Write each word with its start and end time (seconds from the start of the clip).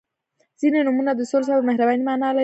•ځینې 0.59 0.79
نومونه 0.87 1.11
د 1.15 1.21
سولې، 1.29 1.45
صبر 1.47 1.57
او 1.59 1.67
مهربانۍ 1.69 2.01
معنا 2.07 2.27
لري. 2.35 2.39